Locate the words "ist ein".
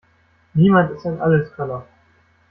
0.93-1.21